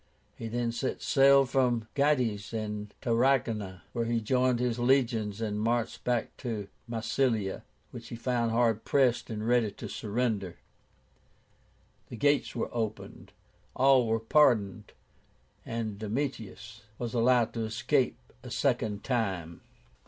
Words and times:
He 0.35 0.47
then 0.47 0.71
set 0.71 0.99
sail 1.03 1.45
from 1.45 1.87
Gades 1.93 2.49
to 2.49 2.87
Tarragóna, 3.03 3.83
where 3.93 4.05
he 4.05 4.19
joined 4.19 4.59
his 4.59 4.79
legions 4.79 5.39
and 5.41 5.61
marched 5.61 6.03
back 6.03 6.35
to 6.37 6.69
Massilia, 6.89 7.61
which 7.91 8.07
he 8.07 8.15
found 8.15 8.49
hard 8.49 8.83
pressed 8.83 9.29
and 9.29 9.47
ready 9.47 9.69
to 9.73 9.87
surrender. 9.87 10.57
The 12.09 12.17
gates 12.17 12.55
were 12.55 12.73
opened. 12.73 13.31
All 13.75 14.07
were 14.07 14.19
pardoned, 14.19 14.93
and 15.67 15.99
Domitius 15.99 16.81
was 16.97 17.13
allowed 17.13 17.53
to 17.53 17.65
escape 17.65 18.17
a 18.41 18.49
second 18.49 19.03
time. 19.03 19.61